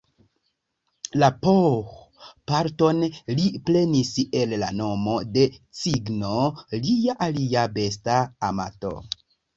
[1.23, 3.03] La "pooh"-parton
[3.41, 5.45] li prenis el la nomo de
[5.83, 6.43] cigno,
[6.87, 8.21] lia alia besta
[8.53, 8.95] amato.